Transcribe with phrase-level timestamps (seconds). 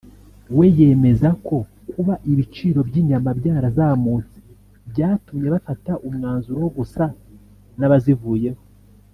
[0.57, 1.57] we yemeza ko
[1.91, 4.37] kuba ibiciro by’inyama byarazamutse
[4.91, 7.03] byatumye bafata umwanzuro wo gusa
[7.79, 8.61] n’abazivuyeho